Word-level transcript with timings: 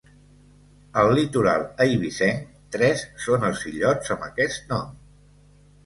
Al 1.01 1.09
litoral 1.19 1.67
eivissenc 1.85 2.57
tres 2.79 3.07
són 3.29 3.49
els 3.53 3.65
illots 3.75 4.15
amb 4.17 4.29
aquest 4.33 4.71
nom. 4.75 5.03